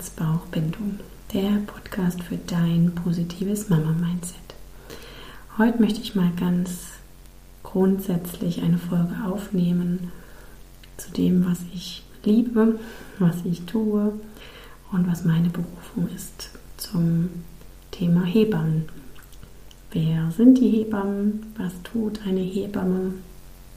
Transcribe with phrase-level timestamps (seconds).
[0.00, 0.98] Herz-Bauch-Bindung,
[1.34, 4.38] der Podcast für dein positives Mama-Mindset.
[5.58, 6.92] Heute möchte ich mal ganz
[7.62, 10.10] grundsätzlich eine Folge aufnehmen
[10.96, 12.78] zu dem, was ich liebe,
[13.18, 14.14] was ich tue
[14.90, 16.48] und was meine Berufung ist
[16.78, 17.28] zum
[17.90, 18.88] Thema Hebammen.
[19.90, 21.52] Wer sind die Hebammen?
[21.58, 23.12] Was tut eine Hebamme?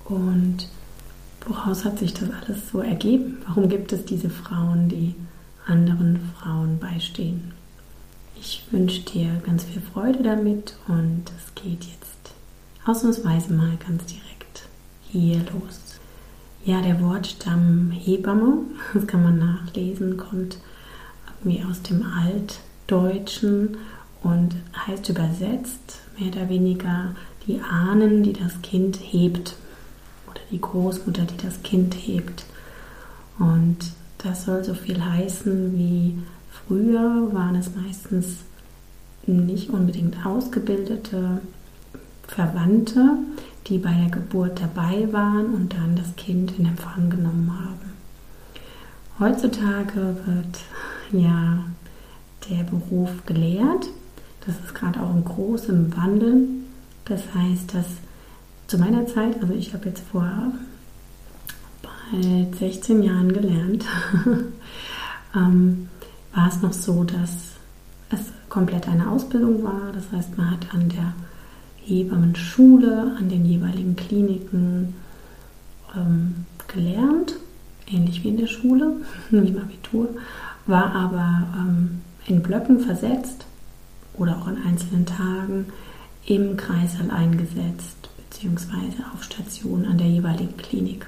[0.05, 0.69] Und
[1.45, 3.39] woraus hat sich das alles so ergeben?
[3.45, 5.16] Warum gibt es diese Frauen, die
[5.66, 7.53] anderen Frauen beistehen?
[8.39, 12.33] Ich wünsche dir ganz viel Freude damit und es geht jetzt
[12.86, 14.67] ausnahmsweise mal ganz direkt
[15.09, 16.00] hier los.
[16.66, 18.59] Ja, der Wortstamm Hebamme,
[18.94, 20.58] das kann man nachlesen, kommt
[21.44, 23.78] irgendwie aus dem Altdeutschen
[24.23, 24.56] und
[24.88, 27.16] heißt übersetzt mehr oder weniger
[27.47, 29.56] die Ahnen, die das Kind hebt
[30.30, 32.45] oder die Großmutter, die das Kind hebt.
[33.39, 33.78] Und
[34.23, 36.17] das soll so viel heißen wie
[36.49, 38.38] früher waren es meistens
[39.25, 41.41] nicht unbedingt ausgebildete
[42.27, 43.17] Verwandte,
[43.67, 47.94] die bei der Geburt dabei waren und dann das Kind in Empfang genommen haben.
[49.19, 50.59] Heutzutage wird
[51.11, 51.59] ja
[52.49, 53.88] der Beruf gelehrt.
[54.45, 56.47] Das ist gerade auch in großem Wandel.
[57.05, 57.85] Das heißt, dass
[58.67, 60.23] zu meiner Zeit, also ich habe jetzt vor
[62.12, 63.86] bald 16 Jahren gelernt,
[65.36, 65.90] ähm,
[66.34, 67.53] war es noch so, dass
[68.09, 69.91] es komplett eine Ausbildung war.
[69.94, 71.14] Das heißt, man hat an der
[71.86, 74.96] Hebammenschule, an den jeweiligen Kliniken
[75.96, 77.36] ähm, gelernt,
[77.88, 78.97] ähnlich wie in der Schule,
[79.30, 80.09] wie im Abitur,
[80.66, 83.46] war aber ähm, in Blöcken versetzt
[84.14, 85.68] oder auch an einzelnen Tagen
[86.25, 91.06] im Kreißsaal eingesetzt, beziehungsweise auf Station an der jeweiligen Klinik.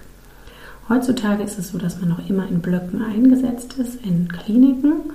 [0.88, 5.12] Heutzutage ist es so, dass man noch immer in Blöcken eingesetzt ist, in Kliniken,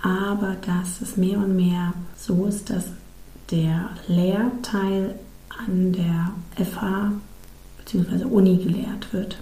[0.00, 2.84] aber dass es mehr und mehr so ist, dass
[3.50, 5.16] der Lehrteil
[5.66, 7.12] an der FH
[7.78, 8.24] bzw.
[8.24, 9.38] Uni gelehrt wird.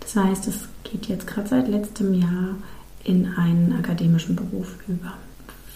[0.00, 2.56] Das heißt, es geht jetzt gerade seit letztem Jahr
[3.04, 5.12] in einen akademischen Beruf über.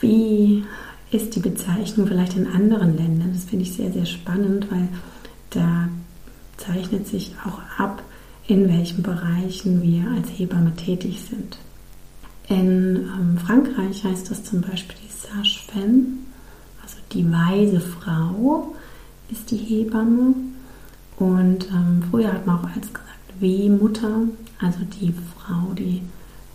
[0.00, 0.64] Wie
[1.12, 3.32] ist die Bezeichnung vielleicht in anderen Ländern?
[3.34, 4.88] Das finde ich sehr, sehr spannend, weil
[5.50, 5.88] da
[6.56, 8.02] zeichnet sich auch ab,
[8.52, 11.56] in welchen Bereichen wir als Hebamme tätig sind.
[12.48, 16.04] In ähm, Frankreich heißt das zum Beispiel die Sage-Femme,
[16.82, 18.74] also die weise Frau
[19.30, 20.34] ist die Hebamme.
[21.16, 24.24] Und ähm, früher hat man auch als gesagt Wehmutter,
[24.58, 26.02] also die Frau, die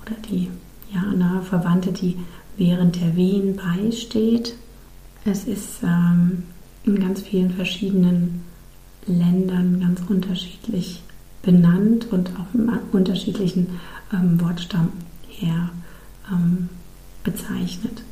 [0.05, 0.51] oder die
[0.93, 2.15] ja, nahe Verwandte, die
[2.57, 4.53] während der Wehen beisteht.
[5.25, 6.43] Es ist ähm,
[6.83, 8.43] in ganz vielen verschiedenen
[9.07, 11.01] Ländern ganz unterschiedlich
[11.47, 13.79] benannt und auch im unterschiedlichen
[14.13, 14.89] ähm, Wortstamm
[15.29, 15.69] her
[16.29, 16.67] ähm,
[17.23, 18.03] bezeichnet.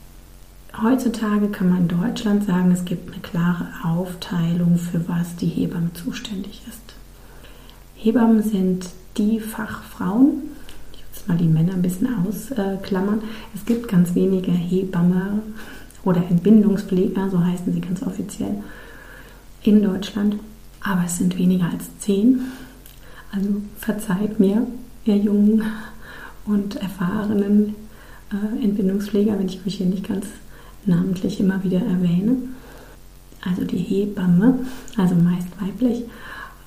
[0.82, 5.92] Heutzutage kann man in Deutschland sagen, es gibt eine klare Aufteilung, für was die Hebamme
[5.94, 6.96] zuständig ist.
[7.96, 8.88] Hebammen sind
[9.18, 10.44] die Fachfrauen,
[10.94, 13.22] ich jetzt mal die Männer ein bisschen ausklammern.
[13.54, 15.42] Es gibt ganz wenige Hebamme
[16.06, 18.64] oder Entbindungspfleger, so heißen sie ganz offiziell,
[19.62, 20.38] in Deutschland,
[20.80, 22.40] aber es sind weniger als zehn.
[23.36, 24.66] Also verzeiht mir,
[25.04, 25.64] ihr jungen
[26.46, 27.76] und erfahrenen
[28.32, 30.26] äh, Entbindungspfleger, wenn ich euch hier nicht ganz
[30.86, 32.38] namentlich immer wieder erwähne.
[33.44, 34.60] Also die Hebamme,
[34.98, 36.04] also meist weiblich,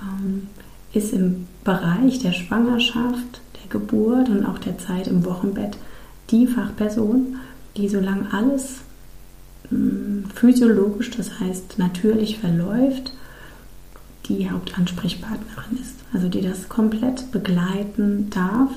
[0.01, 0.49] ähm,
[0.93, 5.77] ist im Bereich der Schwangerschaft, der Geburt und auch der Zeit im Wochenbett
[6.31, 7.37] die Fachperson,
[7.77, 8.81] die solange alles
[9.71, 13.13] mh, mm, physiologisch, das heißt natürlich verläuft,
[14.29, 18.71] die Hauptansprechpartnerin ist, also die das komplett begleiten darf,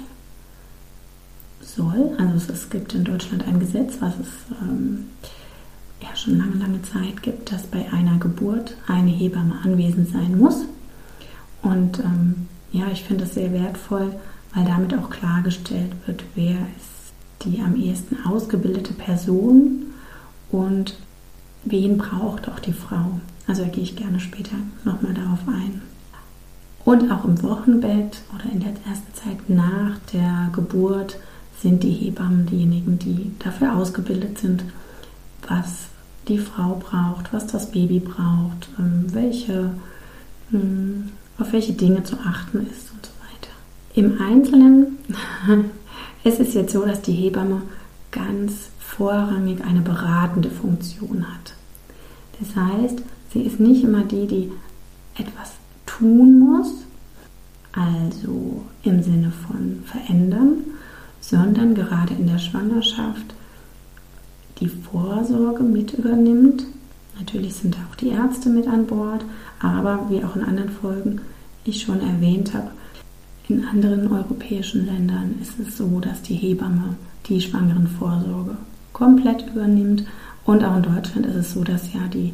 [1.75, 2.11] soll.
[2.17, 4.27] Also es, gibt in Deutschland ein Gesetz, was es
[4.61, 5.05] ähm,
[6.01, 10.65] ja schon lange, lange Zeit gibt, dass bei einer Geburt eine Hebamme anwesend sein muss.
[11.61, 14.13] Und ähm, ja, ich finde das sehr wertvoll,
[14.53, 17.13] weil damit auch klargestellt wird, wer ist
[17.43, 19.85] die am ehesten ausgebildete Person
[20.51, 20.95] und
[21.63, 23.19] wen braucht auch die Frau.
[23.47, 25.81] Also da gehe ich gerne später nochmal darauf ein.
[26.83, 31.17] Und auch im Wochenbett oder in der ersten Zeit nach der Geburt
[31.61, 34.63] sind die Hebammen diejenigen, die dafür ausgebildet sind,
[35.47, 35.87] was
[36.27, 39.71] die Frau braucht, was das Baby braucht, ähm, welche,
[40.49, 43.53] hm, auf welche Dinge zu achten ist und so weiter.
[43.93, 44.97] Im Einzelnen
[46.23, 47.61] es ist jetzt so, dass die Hebamme
[48.11, 51.53] ganz vorrangig eine beratende Funktion hat.
[52.39, 53.01] Das heißt,
[53.33, 54.51] Sie ist nicht immer die, die
[55.15, 55.53] etwas
[56.01, 56.73] tun muss,
[57.73, 60.63] also im Sinne von verändern,
[61.19, 63.35] sondern gerade in der Schwangerschaft
[64.59, 66.65] die Vorsorge mit übernimmt.
[67.19, 69.23] Natürlich sind auch die Ärzte mit an Bord,
[69.59, 71.21] aber wie auch in anderen Folgen
[71.63, 72.71] ich schon erwähnt habe,
[73.47, 76.95] in anderen europäischen Ländern ist es so, dass die Hebamme
[77.27, 78.57] die Schwangerenvorsorge
[78.93, 80.05] komplett übernimmt.
[80.45, 82.33] Und auch in Deutschland ist es so, dass ja die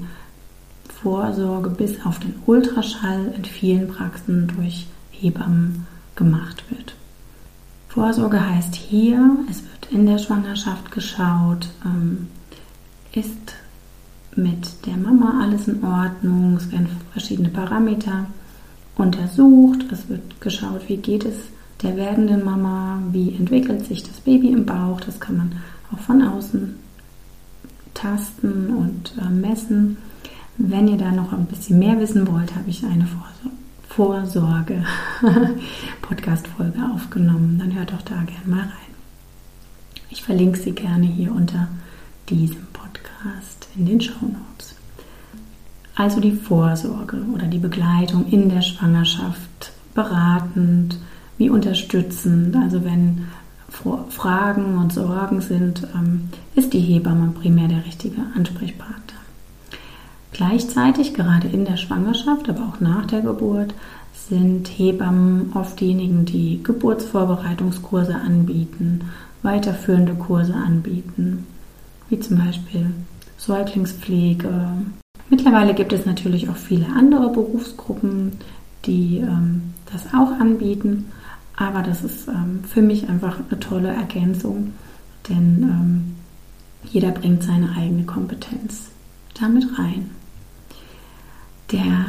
[1.01, 5.85] Vorsorge bis auf den Ultraschall in vielen Praxen durch Hebammen
[6.15, 6.95] gemacht wird.
[7.87, 12.27] Vorsorge heißt hier, es wird in der Schwangerschaft geschaut, ähm,
[13.13, 13.53] ist
[14.35, 18.27] mit der Mama alles in Ordnung, es werden verschiedene Parameter
[18.95, 21.35] untersucht, es wird geschaut, wie geht es
[21.81, 25.51] der werdenden Mama, wie entwickelt sich das Baby im Bauch, das kann man
[25.91, 26.75] auch von außen
[27.93, 29.97] tasten und äh, messen.
[30.57, 33.07] Wenn ihr da noch ein bisschen mehr wissen wollt, habe ich eine
[33.89, 34.83] Vorsorge
[36.01, 37.57] Podcast-Folge aufgenommen.
[37.59, 38.71] Dann hört doch da gerne mal rein.
[40.09, 41.67] Ich verlinke sie gerne hier unter
[42.29, 44.75] diesem Podcast in den Show Notes.
[45.95, 50.97] Also die Vorsorge oder die Begleitung in der Schwangerschaft, beratend,
[51.37, 52.55] wie unterstützend.
[52.55, 53.27] Also wenn
[54.09, 59.16] Fragen und Sorgen sind, ähm, ist die Hebamme primär der richtige Ansprechpartner.
[60.37, 63.73] Gleichzeitig, gerade in der Schwangerschaft, aber auch nach der Geburt,
[64.13, 69.01] sind Hebammen oft diejenigen, die Geburtsvorbereitungskurse anbieten,
[69.41, 71.47] weiterführende Kurse anbieten,
[72.09, 72.91] wie zum Beispiel
[73.37, 74.49] Säuglingspflege.
[75.31, 78.33] Mittlerweile gibt es natürlich auch viele andere Berufsgruppen,
[78.85, 81.11] die ähm, das auch anbieten,
[81.55, 84.73] aber das ist ähm, für mich einfach eine tolle Ergänzung,
[85.29, 86.15] denn ähm,
[86.83, 88.91] jeder bringt seine eigene Kompetenz
[89.33, 90.11] damit rein.
[91.71, 92.05] Der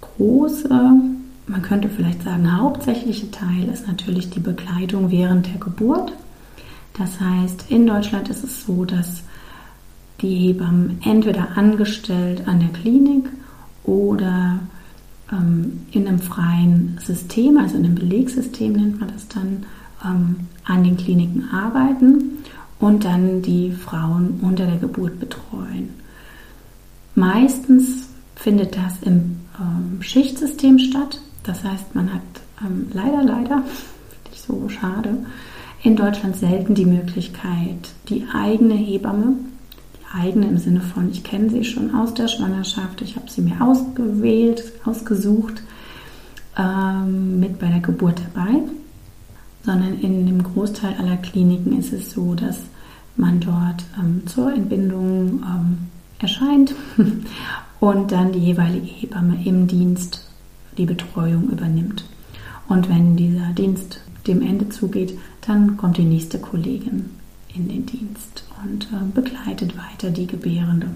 [0.00, 6.12] große, man könnte vielleicht sagen hauptsächliche Teil ist natürlich die Begleitung während der Geburt.
[6.98, 9.22] Das heißt, in Deutschland ist es so, dass
[10.20, 13.28] die Hebammen entweder angestellt an der Klinik
[13.84, 14.58] oder
[15.30, 19.66] ähm, in einem freien System, also in einem Belegsystem nennt man das dann,
[20.04, 22.38] ähm, an den Kliniken arbeiten
[22.80, 25.90] und dann die Frauen unter der Geburt betreuen.
[27.14, 28.05] Meistens
[28.46, 31.20] findet das im ähm, Schichtsystem statt.
[31.42, 32.22] Das heißt, man hat
[32.64, 35.16] ähm, leider, leider, finde ich so schade,
[35.82, 39.34] in Deutschland selten die Möglichkeit, die eigene Hebamme,
[39.96, 43.40] die eigene im Sinne von, ich kenne sie schon aus der Schwangerschaft, ich habe sie
[43.40, 45.64] mir ausgewählt, ausgesucht,
[46.56, 48.62] ähm, mit bei der Geburt dabei,
[49.64, 52.58] sondern in dem Großteil aller Kliniken ist es so, dass
[53.16, 55.78] man dort ähm, zur Entbindung ähm,
[56.20, 56.76] erscheint
[57.80, 60.28] und dann die jeweilige Hebamme im Dienst
[60.78, 62.04] die Betreuung übernimmt.
[62.68, 67.10] Und wenn dieser Dienst dem Ende zugeht, dann kommt die nächste Kollegin
[67.54, 70.88] in den Dienst und äh, begleitet weiter die Gebärende.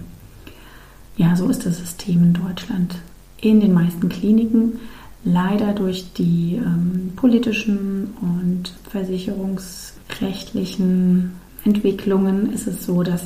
[1.16, 2.96] Ja, so ist das System in Deutschland.
[3.40, 4.80] In den meisten Kliniken
[5.24, 11.32] leider durch die ähm, politischen und versicherungsrechtlichen
[11.64, 13.22] Entwicklungen ist es so, dass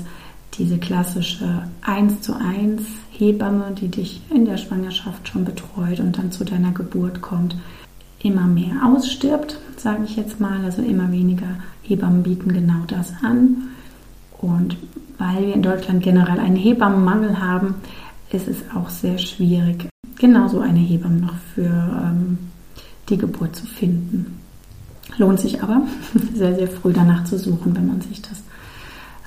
[0.58, 6.32] diese klassische 1 zu 1 Hebamme, die dich in der Schwangerschaft schon betreut und dann
[6.32, 7.56] zu deiner Geburt kommt,
[8.23, 10.64] immer mehr ausstirbt, sage ich jetzt mal.
[10.64, 13.68] Also immer weniger Hebammen bieten genau das an.
[14.38, 14.76] Und
[15.18, 17.76] weil wir in Deutschland generell einen Hebammenmangel haben,
[18.30, 22.38] ist es auch sehr schwierig, genauso eine Hebamme noch für ähm,
[23.08, 24.40] die Geburt zu finden.
[25.18, 25.82] Lohnt sich aber
[26.34, 28.44] sehr, sehr früh danach zu suchen, wenn man sich das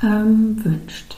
[0.04, 1.16] ähm, wünscht.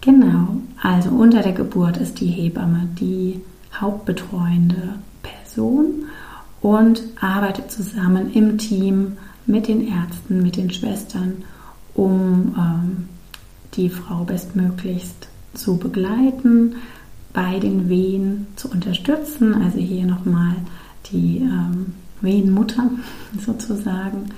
[0.00, 3.40] Genau, also unter der Geburt ist die Hebamme die
[3.74, 6.04] hauptbetreuende Person
[6.60, 9.16] und arbeitet zusammen im Team
[9.46, 11.44] mit den Ärzten, mit den Schwestern,
[11.94, 13.08] um ähm,
[13.74, 16.76] die Frau bestmöglichst zu begleiten,
[17.32, 19.54] bei den Wehen zu unterstützen.
[19.54, 20.56] Also hier nochmal
[21.10, 22.90] die ähm, Wehenmutter
[23.44, 24.30] sozusagen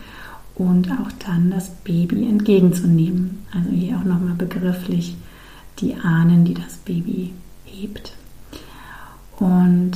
[0.61, 3.47] und auch dann das Baby entgegenzunehmen.
[3.55, 5.17] Also hier auch nochmal begrifflich
[5.79, 7.33] die Ahnen, die das Baby
[7.64, 8.12] hebt.
[9.38, 9.93] Und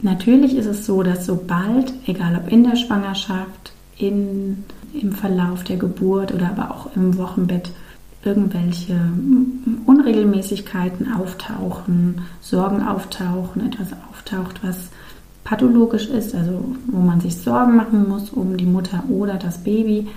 [0.00, 5.76] natürlich ist es so, dass sobald, egal ob in der Schwangerschaft, in, im Verlauf der
[5.76, 7.70] Geburt oder aber auch im Wochenbett,
[8.24, 8.98] irgendwelche
[9.84, 14.88] Unregelmäßigkeiten auftauchen, Sorgen auftauchen, etwas auftaucht, was
[15.46, 20.08] pathologisch ist, also wo man sich Sorgen machen muss um die Mutter oder das Baby,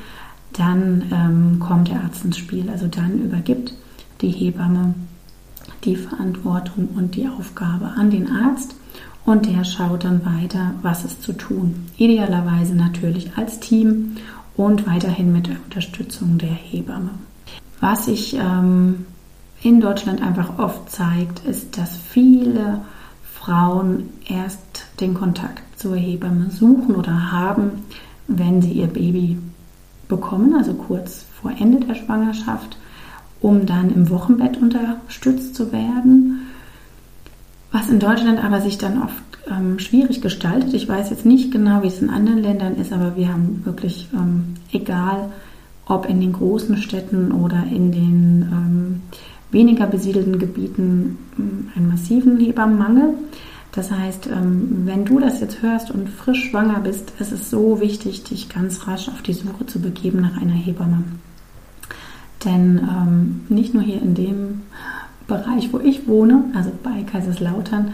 [0.53, 2.67] dann ähm, kommt der Arzt ins Spiel.
[2.69, 3.75] Also dann übergibt
[4.21, 4.95] die Hebamme
[5.85, 8.75] die Verantwortung und die Aufgabe an den Arzt
[9.23, 11.85] und der schaut dann weiter, was ist zu tun.
[11.97, 14.15] Idealerweise natürlich als Team
[14.57, 17.11] und weiterhin mit der Unterstützung der Hebamme.
[17.79, 19.05] Was sich ähm,
[19.61, 22.81] in Deutschland einfach oft zeigt, ist, dass viele
[23.23, 24.68] Frauen erst
[24.99, 27.83] den Kontakt zur Hebamme suchen oder haben,
[28.27, 29.37] wenn sie ihr Baby
[30.07, 32.77] bekommen, also kurz vor Ende der Schwangerschaft,
[33.41, 36.47] um dann im Wochenbett unterstützt zu werden.
[37.71, 40.73] Was in Deutschland aber sich dann oft ähm, schwierig gestaltet.
[40.73, 44.09] Ich weiß jetzt nicht genau, wie es in anderen Ländern ist, aber wir haben wirklich,
[44.13, 45.31] ähm, egal
[45.85, 49.01] ob in den großen Städten oder in den ähm,
[49.51, 53.15] weniger besiedelten Gebieten, ähm, einen massiven Hebammenmangel.
[53.71, 57.79] Das heißt, ähm, wenn du das jetzt hörst und frisch schwanger bist, ist es so
[57.79, 61.03] wichtig, dich ganz rasch auf die Suche zu begeben nach einer Hebamme.
[62.45, 64.61] Denn ähm, nicht nur hier in dem
[65.27, 67.93] Bereich, wo ich wohne, also bei Kaiserslautern,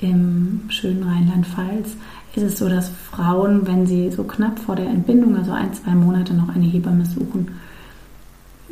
[0.00, 1.88] im schönen Rheinland-Pfalz
[2.36, 5.92] ist es so, dass Frauen, wenn sie so knapp vor der Entbindung, also ein, zwei
[5.92, 7.48] Monate noch eine Hebamme suchen,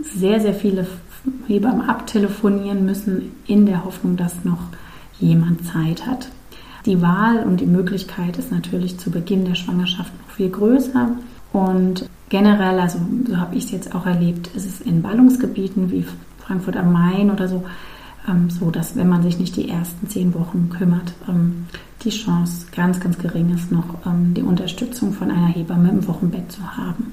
[0.03, 0.87] sehr, sehr viele
[1.49, 4.61] Hebammen abtelefonieren müssen, in der Hoffnung, dass noch
[5.21, 6.29] jemand Zeit hat.
[6.85, 11.11] Die Wahl und die Möglichkeit ist natürlich zu Beginn der Schwangerschaft noch viel größer.
[11.53, 16.05] Und generell, also so habe ich es jetzt auch erlebt, ist es in Ballungsgebieten wie
[16.39, 17.65] Frankfurt am Main oder so,
[18.29, 21.67] ähm, so dass wenn man sich nicht die ersten zehn Wochen kümmert, ähm,
[22.03, 26.53] die Chance ganz, ganz gering ist, noch ähm, die Unterstützung von einer Hebamme im Wochenbett
[26.53, 27.13] zu haben.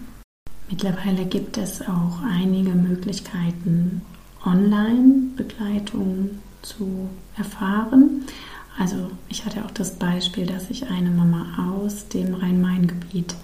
[0.69, 4.01] Mittlerweile gibt es auch einige Möglichkeiten,
[4.45, 6.31] Online-Begleitung
[6.63, 8.25] zu erfahren.
[8.79, 11.45] Also ich hatte auch das Beispiel, dass ich eine Mama
[11.77, 13.35] aus dem Rhein-Main-Gebiet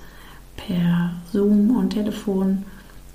[0.58, 2.64] per Zoom und Telefon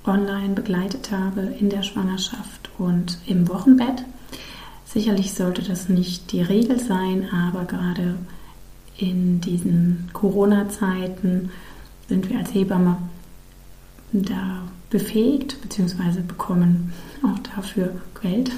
[0.05, 4.05] online begleitet habe in der Schwangerschaft und im Wochenbett.
[4.85, 8.15] Sicherlich sollte das nicht die Regel sein, aber gerade
[8.97, 11.49] in diesen Corona-Zeiten
[12.07, 12.97] sind wir als Hebamme
[14.13, 16.21] da befähigt bzw.
[16.21, 16.93] bekommen
[17.23, 18.51] auch dafür Geld.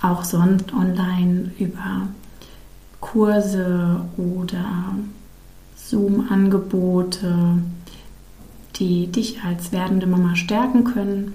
[0.00, 2.08] Auch sonst online über
[3.00, 4.94] Kurse oder
[5.76, 7.58] Zoom-Angebote,
[8.76, 11.34] die dich als werdende Mama stärken können.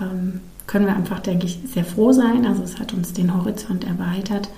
[0.00, 2.46] Ähm, können wir einfach, denke ich, sehr froh sein.
[2.46, 4.48] Also es hat uns den Horizont erweitert,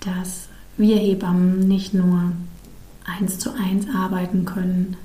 [0.00, 2.32] dass wir Hebammen nicht nur
[3.04, 4.96] eins zu eins arbeiten können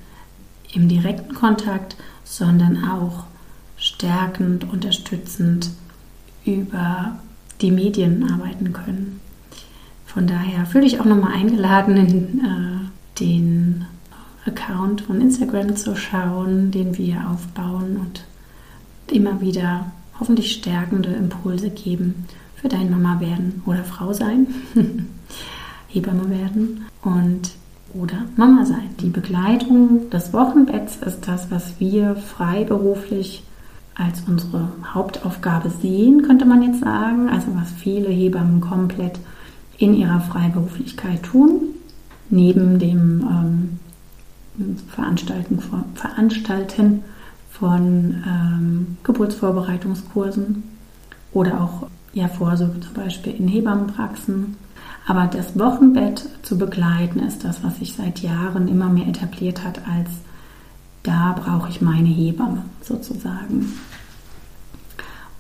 [0.72, 3.26] im direkten Kontakt, sondern auch
[3.78, 5.72] stärkend, unterstützend
[6.46, 7.18] über
[7.64, 9.20] die Medien arbeiten können.
[10.06, 13.86] Von daher fühle ich auch nochmal eingeladen, in äh, den
[14.46, 18.26] Account von Instagram zu schauen, den wir aufbauen und
[19.12, 24.48] immer wieder hoffentlich stärkende Impulse geben für dein Mama werden oder Frau sein,
[25.88, 27.52] Hebamme werden und
[27.94, 28.90] oder Mama sein.
[29.00, 33.44] Die Begleitung des Wochenbetts ist das, was wir freiberuflich
[33.96, 37.30] als unsere Hauptaufgabe sehen, könnte man jetzt sagen.
[37.30, 39.20] Also was viele Hebammen komplett
[39.78, 41.62] in ihrer Freiberuflichkeit tun,
[42.30, 43.80] neben dem ähm,
[44.90, 45.60] Veranstalten,
[45.96, 47.04] Veranstalten
[47.50, 50.64] von ähm, Geburtsvorbereitungskursen
[51.32, 54.58] oder auch ja, Vorsorge zum Beispiel in Hebammenpraxen.
[55.06, 59.80] Aber das Wochenbett zu begleiten ist das, was sich seit Jahren immer mehr etabliert hat
[59.88, 60.10] als
[61.04, 63.74] da brauche ich meine Hebamme sozusagen.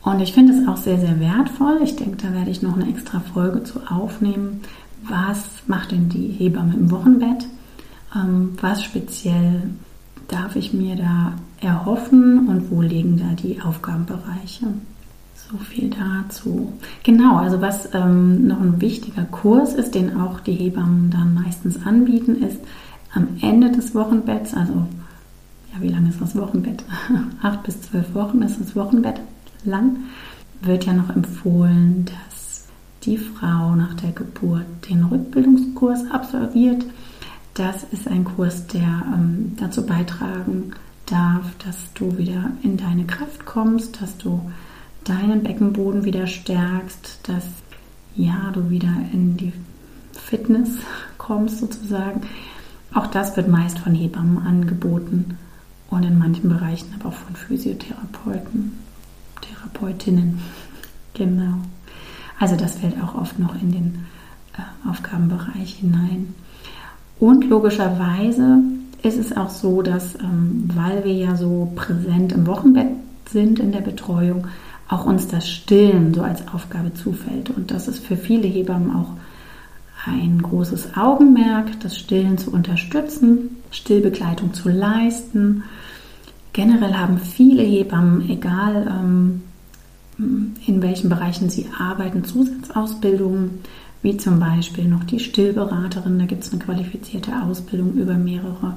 [0.03, 1.79] Und ich finde es auch sehr, sehr wertvoll.
[1.82, 4.62] Ich denke, da werde ich noch eine extra Folge zu aufnehmen.
[5.08, 7.48] Was macht denn die Hebamme im Wochenbett?
[8.13, 9.63] Ähm, was speziell
[10.27, 14.67] darf ich mir da erhoffen und wo liegen da die Aufgabenbereiche?
[15.36, 16.74] So viel dazu.
[17.03, 21.86] Genau, also was ähm, noch ein wichtiger Kurs ist, den auch die Hebammen dann meistens
[21.86, 22.60] anbieten, ist
[23.13, 24.88] am Ende des Wochenbetts, also
[25.74, 26.84] ja, wie lange ist das Wochenbett?
[27.42, 29.20] Acht bis zwölf Wochen ist das Wochenbett
[29.65, 29.98] lang,
[30.62, 32.65] wird ja noch empfohlen, dass
[33.03, 36.86] die Frau nach der Geburt den Rückbildungskurs absolviert
[37.53, 40.72] das ist ein Kurs, der ähm, dazu beitragen
[41.06, 44.42] darf, dass du wieder in deine Kraft kommst, dass du
[45.03, 47.46] deinen Beckenboden wieder stärkst, dass
[48.15, 49.53] ja, du wieder in die
[50.13, 50.70] Fitness
[51.18, 52.22] kommst sozusagen.
[52.94, 55.38] Auch das wird meist von Hebammen angeboten
[55.90, 58.80] und in manchen Bereichen aber auch von Physiotherapeuten,
[59.42, 60.40] Therapeutinnen.
[61.13, 61.56] Genau.
[62.40, 64.06] Also das fällt auch oft noch in den
[64.58, 66.34] äh, Aufgabenbereich hinein.
[67.20, 68.60] Und logischerweise
[69.04, 72.88] ist es auch so, dass, ähm, weil wir ja so präsent im Wochenbett
[73.30, 74.48] sind in der Betreuung,
[74.90, 77.50] auch uns das Stillen so als Aufgabe zufällt.
[77.50, 79.10] Und das ist für viele Hebammen auch
[80.06, 85.63] ein großes Augenmerk, das Stillen zu unterstützen, Stillbegleitung zu leisten.
[86.53, 89.42] Generell haben viele Hebammen, egal ähm,
[90.65, 93.62] in welchen Bereichen sie arbeiten, Zusatzausbildungen,
[94.03, 96.20] wie zum Beispiel noch die Stillberaterin.
[96.20, 98.75] Da gibt es eine qualifizierte Ausbildung über mehrere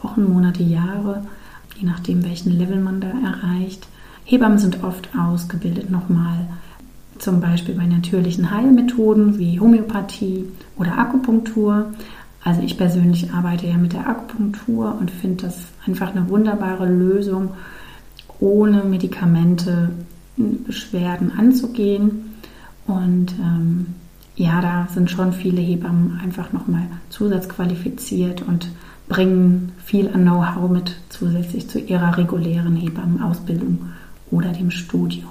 [0.00, 1.26] Wochen, Monate, Jahre,
[1.78, 3.86] je nachdem, welchen Level man da erreicht.
[4.24, 6.46] Hebammen sind oft ausgebildet nochmal,
[7.18, 10.46] zum Beispiel bei natürlichen Heilmethoden wie Homöopathie
[10.76, 11.92] oder Akupunktur.
[12.44, 17.50] Also ich persönlich arbeite ja mit der Akupunktur und finde das einfach eine wunderbare Lösung,
[18.40, 19.90] ohne Medikamente
[20.36, 22.34] Beschwerden anzugehen.
[22.86, 23.86] Und ähm,
[24.34, 28.68] ja, da sind schon viele Hebammen einfach nochmal zusatzqualifiziert und
[29.08, 33.78] bringen viel an Know-how mit zusätzlich zu ihrer regulären Hebammenausbildung
[34.30, 35.28] oder dem Studium.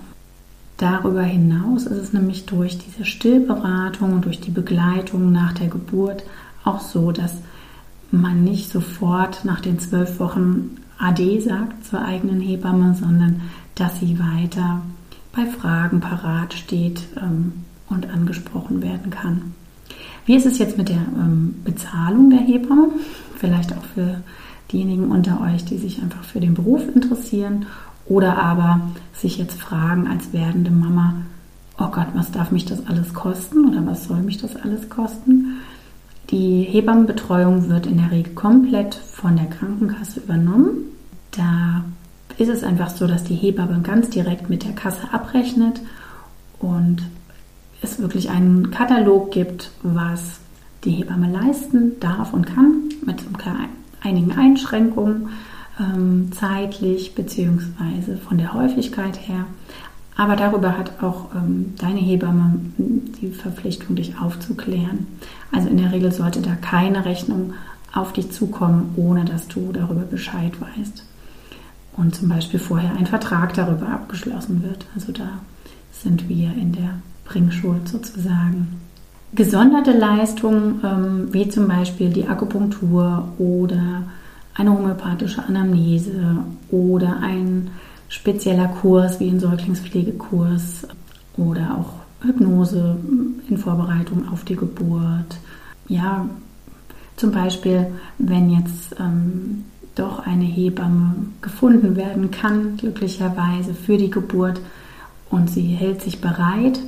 [0.77, 6.23] Darüber hinaus ist es nämlich durch diese Stillberatung und durch die Begleitung nach der Geburt
[6.63, 7.33] auch so, dass
[8.11, 13.41] man nicht sofort nach den zwölf Wochen AD sagt zur eigenen Hebamme, sondern
[13.75, 14.81] dass sie weiter
[15.33, 17.53] bei Fragen parat steht ähm,
[17.89, 19.53] und angesprochen werden kann.
[20.25, 22.89] Wie ist es jetzt mit der ähm, Bezahlung der Hebamme?
[23.37, 24.21] Vielleicht auch für
[24.71, 27.65] diejenigen unter euch, die sich einfach für den Beruf interessieren
[28.05, 28.81] oder aber
[29.13, 31.15] sich jetzt fragen als werdende Mama,
[31.77, 35.59] oh Gott, was darf mich das alles kosten oder was soll mich das alles kosten?
[36.31, 40.85] Die Hebammenbetreuung wird in der Regel komplett von der Krankenkasse übernommen.
[41.31, 41.83] Da
[42.37, 45.81] ist es einfach so, dass die Hebamme ganz direkt mit der Kasse abrechnet
[46.59, 47.03] und
[47.81, 50.39] es wirklich einen Katalog gibt, was
[50.85, 53.23] die Hebamme leisten darf und kann, mit
[54.01, 55.29] einigen Einschränkungen
[55.79, 58.15] ähm, zeitlich bzw.
[58.25, 59.45] von der Häufigkeit her.
[60.17, 65.07] Aber darüber hat auch ähm, deine Hebamme die Verpflichtung, dich aufzuklären.
[65.51, 67.53] Also in der Regel sollte da keine Rechnung
[67.93, 71.05] auf dich zukommen, ohne dass du darüber Bescheid weißt
[71.97, 74.85] und zum Beispiel vorher ein Vertrag darüber abgeschlossen wird.
[74.95, 75.39] Also da
[75.91, 78.79] sind wir in der Bringschuld sozusagen.
[79.33, 84.03] Gesonderte Leistungen ähm, wie zum Beispiel die Akupunktur oder
[84.55, 86.37] eine homöopathische Anamnese
[86.69, 87.69] oder ein
[88.11, 90.87] spezieller Kurs wie ein Säuglingspflegekurs
[91.37, 92.97] oder auch Hypnose
[93.49, 95.37] in Vorbereitung auf die Geburt.
[95.87, 96.27] Ja,
[97.15, 97.87] zum Beispiel,
[98.19, 104.61] wenn jetzt ähm, doch eine Hebamme gefunden werden kann, glücklicherweise für die Geburt,
[105.29, 106.81] und sie hält sich bereit,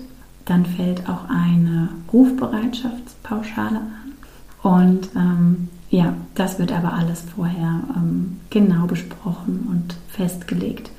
[0.45, 4.13] dann fällt auch eine Rufbereitschaftspauschale an.
[4.61, 10.91] Und ähm, ja, das wird aber alles vorher ähm, genau besprochen und festgelegt,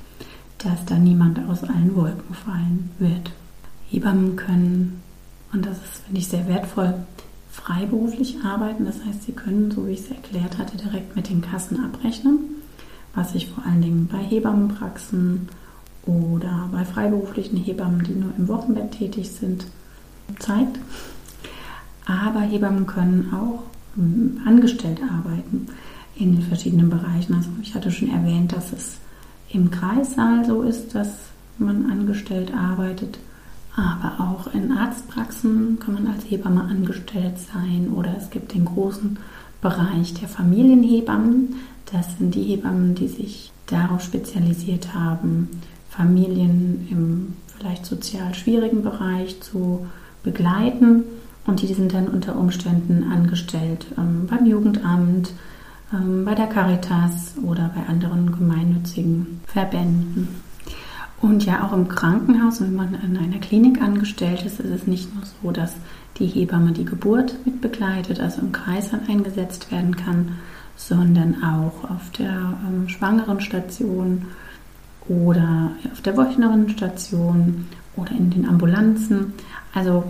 [0.64, 3.32] dass da niemand aus allen Wolken fallen wird.
[3.90, 5.02] Hebammen können,
[5.52, 6.94] und das ist, finde ich, sehr wertvoll,
[7.50, 8.86] freiberuflich arbeiten.
[8.86, 12.38] Das heißt, sie können, so wie ich es erklärt hatte, direkt mit den Kassen abrechnen,
[13.14, 15.48] was sich vor allen Dingen bei Hebammenpraxen
[16.06, 19.66] oder bei freiberuflichen Hebammen, die nur im Wochenbett tätig sind,
[20.38, 20.78] zeigt.
[22.06, 23.62] Aber Hebammen können auch
[23.94, 25.68] hm, angestellt arbeiten
[26.16, 27.34] in den verschiedenen Bereichen.
[27.34, 28.96] Also ich hatte schon erwähnt, dass es
[29.54, 31.08] im Kreissaal so ist, dass
[31.58, 33.18] man angestellt arbeitet.
[33.76, 39.18] Aber auch in Arztpraxen kann man als Hebamme angestellt sein oder es gibt den großen
[39.60, 41.56] Bereich der Familienhebammen.
[41.90, 45.48] Das sind die Hebammen, die sich darauf spezialisiert haben,
[45.90, 49.86] Familien im vielleicht sozial schwierigen Bereich zu
[50.22, 51.04] begleiten.
[51.46, 55.32] Und die sind dann unter Umständen angestellt ähm, beim Jugendamt,
[55.90, 60.28] bei der Caritas oder bei anderen gemeinnützigen Verbänden.
[61.20, 65.14] Und ja, auch im Krankenhaus, wenn man in einer Klinik angestellt ist, ist es nicht
[65.14, 65.76] nur so, dass
[66.18, 70.32] die Hebamme die Geburt mit begleitet, also im Kreissaal eingesetzt werden kann,
[70.76, 74.26] sondern auch auf der ähm, Schwangerenstation
[75.08, 77.66] oder auf der Wöchnerinnenstation
[77.96, 79.34] oder in den Ambulanzen.
[79.72, 80.04] Also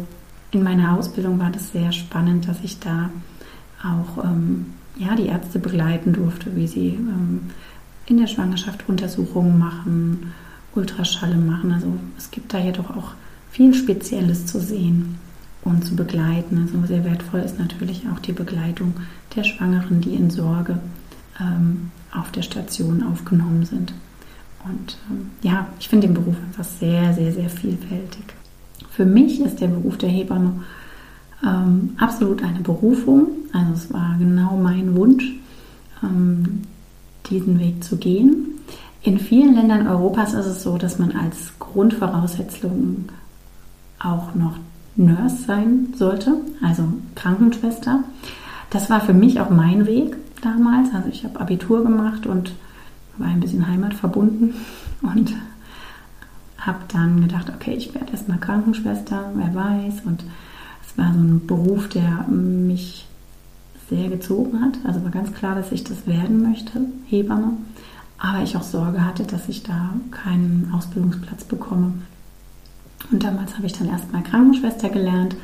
[0.50, 3.10] in meiner Ausbildung war das sehr spannend, dass ich da
[3.82, 7.50] auch ähm, ja, die Ärzte begleiten durfte, wie sie ähm,
[8.07, 10.33] in der Schwangerschaft Untersuchungen machen
[10.74, 11.72] Ultraschalle machen.
[11.72, 11.87] Also
[12.18, 13.12] es gibt da jedoch auch
[13.50, 15.18] viel Spezielles zu sehen
[15.62, 16.59] und zu begleiten.
[16.59, 18.94] Also sehr wertvoll ist natürlich auch die Begleitung
[19.37, 20.78] der Schwangeren, die in Sorge
[21.40, 23.92] ähm, auf der Station aufgenommen sind.
[24.64, 28.24] Und ähm, ja, ich finde den Beruf einfach sehr, sehr, sehr vielfältig.
[28.90, 30.62] Für mich ist der Beruf der Hebamme
[31.44, 33.28] ähm, absolut eine Berufung.
[33.52, 35.24] Also es war genau mein Wunsch,
[36.02, 36.62] ähm,
[37.30, 38.54] diesen Weg zu gehen.
[39.02, 43.04] In vielen Ländern Europas ist es so, dass man als Grundvoraussetzung
[43.98, 44.57] auch noch
[44.96, 48.04] Nurse sein sollte, also Krankenschwester.
[48.70, 50.88] Das war für mich auch mein Weg damals.
[50.94, 52.52] Also ich habe Abitur gemacht und
[53.18, 54.54] war ein bisschen heimatverbunden
[55.02, 55.35] und
[56.59, 60.02] habe dann gedacht, okay, ich werde erstmal Krankenschwester, wer weiß.
[60.07, 60.24] Und
[60.94, 63.07] es war so ein Beruf, der mich
[63.88, 64.78] sehr gezogen hat.
[64.85, 67.52] Also war ganz klar, dass ich das werden möchte, Hebamme.
[68.18, 71.92] Aber ich auch Sorge hatte, dass ich da keinen Ausbildungsplatz bekomme.
[73.11, 75.37] Und damals habe ich dann erstmal Krankenschwester gelernt,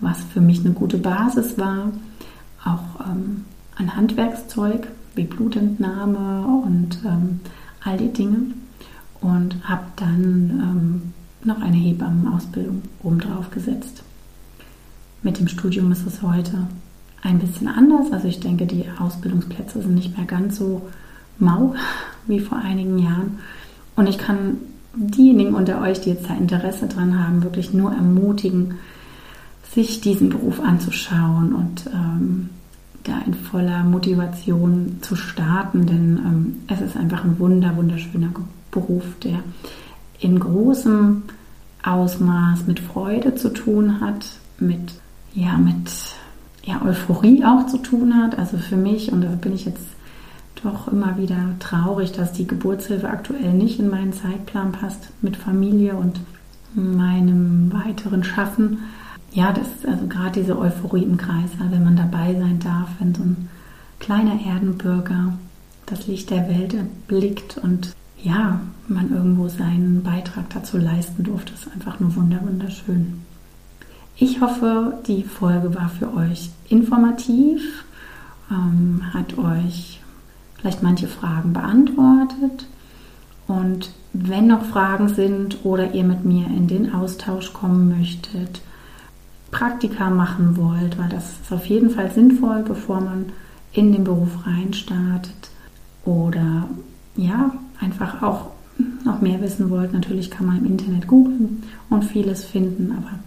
[0.00, 1.92] was für mich eine gute Basis war.
[2.64, 3.44] Auch ähm,
[3.76, 7.40] ein Handwerkszeug wie Blutentnahme und ähm,
[7.82, 8.38] all die Dinge.
[9.20, 11.12] Und habe dann ähm,
[11.44, 14.02] noch eine Hebammenausbildung obendrauf gesetzt.
[15.22, 16.66] Mit dem Studium ist es heute
[17.22, 18.12] ein bisschen anders.
[18.12, 20.82] Also ich denke, die Ausbildungsplätze sind nicht mehr ganz so
[21.38, 21.74] mau
[22.26, 23.38] wie vor einigen Jahren.
[23.96, 24.58] Und ich kann
[24.94, 28.76] diejenigen unter euch, die jetzt da Interesse dran haben, wirklich nur ermutigen,
[29.74, 32.48] sich diesen Beruf anzuschauen und ähm,
[33.04, 38.30] da in voller Motivation zu starten, denn ähm, es ist einfach ein wunder, wunderschöner
[38.70, 39.40] Beruf, der
[40.18, 41.22] in großem
[41.82, 44.26] Ausmaß mit Freude zu tun hat,
[44.58, 44.94] mit,
[45.34, 45.90] ja, mit
[46.64, 48.38] ja, Euphorie auch zu tun hat.
[48.38, 49.86] Also für mich, und da bin ich jetzt
[50.62, 55.94] doch immer wieder traurig, dass die Geburtshilfe aktuell nicht in meinen Zeitplan passt mit Familie
[55.94, 56.20] und
[56.74, 58.78] meinem weiteren Schaffen.
[59.32, 63.14] Ja, das ist also gerade diese Euphorie im Kreis, wenn man dabei sein darf, wenn
[63.14, 63.48] so ein
[63.98, 65.34] kleiner Erdenbürger
[65.86, 71.70] das Licht der Welt erblickt und ja, man irgendwo seinen Beitrag dazu leisten durfte, ist
[71.72, 73.25] einfach nur wunderschön.
[74.18, 77.84] Ich hoffe, die Folge war für euch informativ,
[78.50, 80.00] ähm, hat euch
[80.58, 82.66] vielleicht manche Fragen beantwortet.
[83.46, 88.62] Und wenn noch Fragen sind oder ihr mit mir in den Austausch kommen möchtet,
[89.50, 93.26] Praktika machen wollt, weil das ist auf jeden Fall sinnvoll, bevor man
[93.72, 95.50] in den Beruf reinstartet.
[96.06, 96.68] Oder
[97.16, 98.46] ja, einfach auch
[99.04, 103.18] noch mehr wissen wollt, natürlich kann man im Internet googeln und vieles finden, aber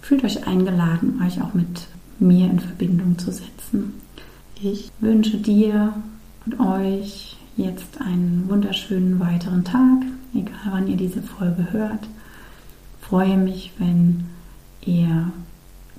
[0.00, 3.94] fühlt euch eingeladen, euch auch mit mir in Verbindung zu setzen.
[4.60, 5.92] Ich wünsche dir
[6.46, 10.02] und euch jetzt einen wunderschönen weiteren Tag,
[10.34, 12.08] egal wann ihr diese Folge hört.
[13.00, 14.26] freue mich, wenn
[14.84, 15.30] ihr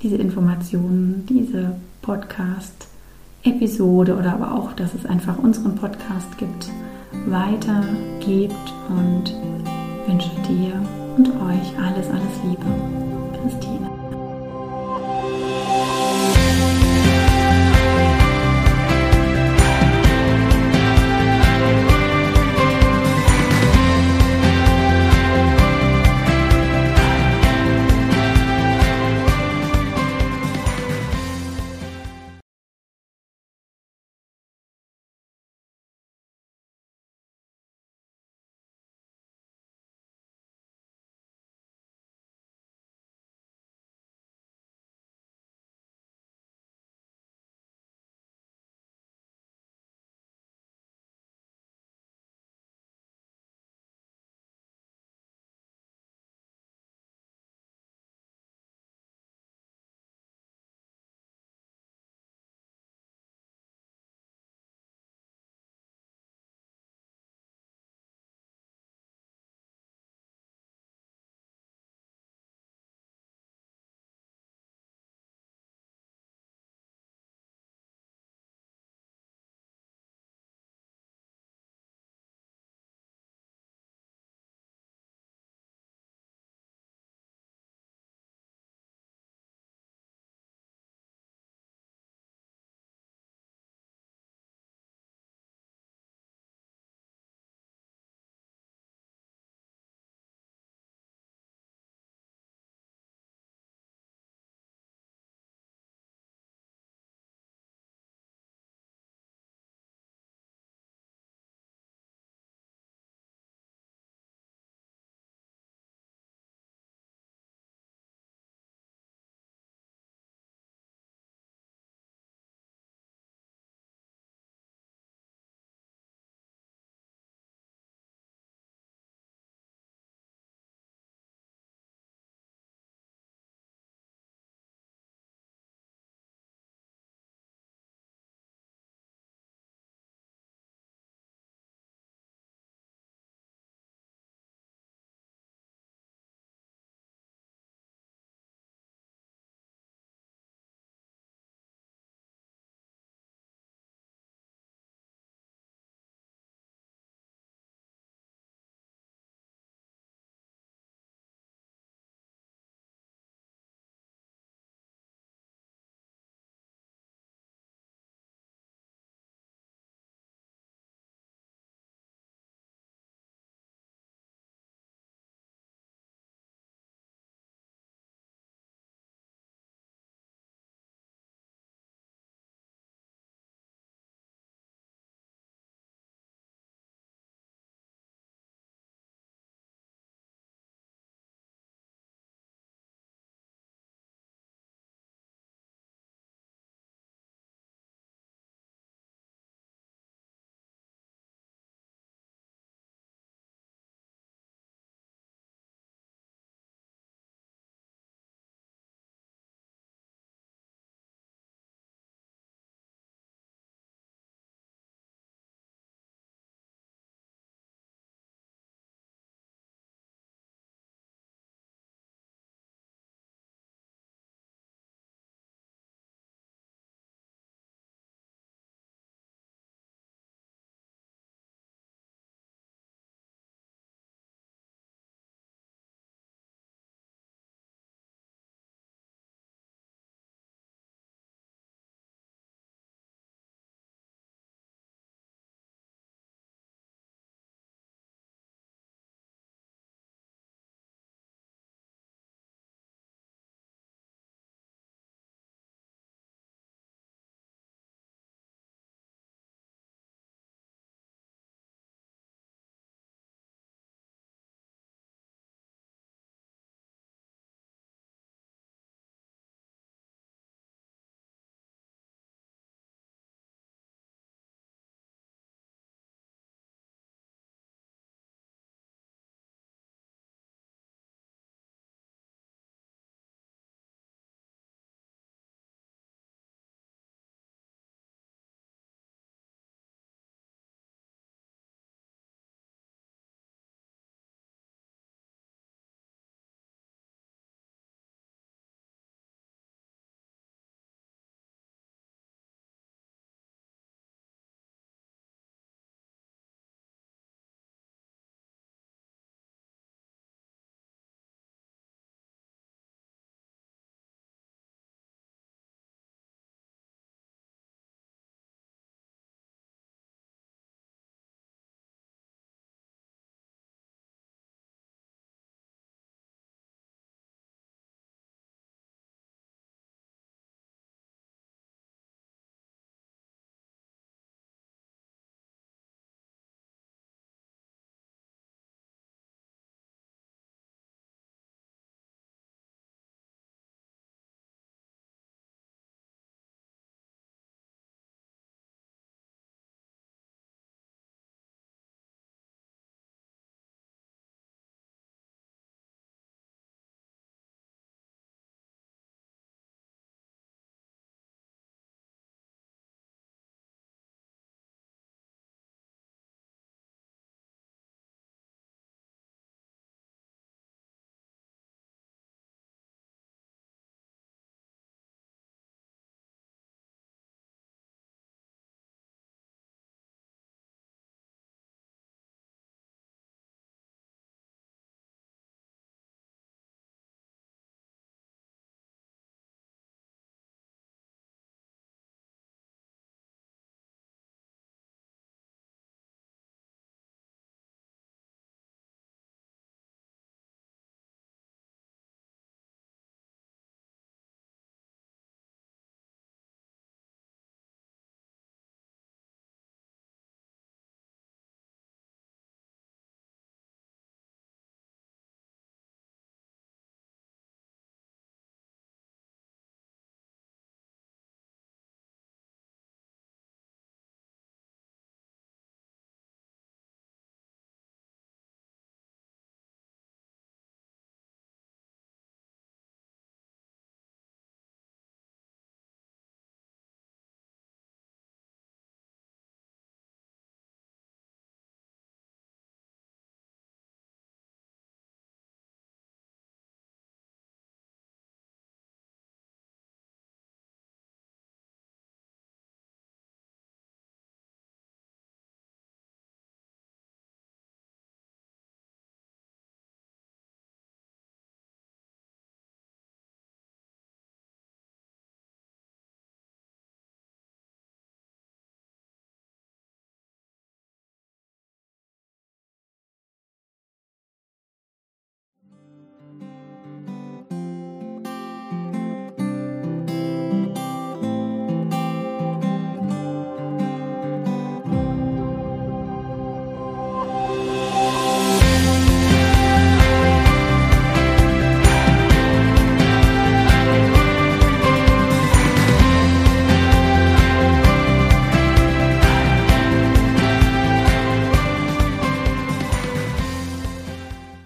[0.02, 6.70] diese Informationen, diese Podcast-Episode oder aber auch, dass es einfach unseren Podcast gibt,
[7.28, 9.34] weitergebt und
[10.08, 10.74] wünsche dir
[11.18, 12.66] und euch alles, alles Liebe.